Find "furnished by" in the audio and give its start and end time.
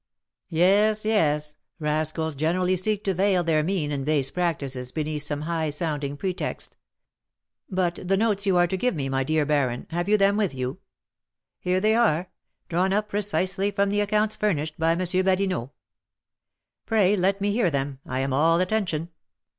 14.35-14.93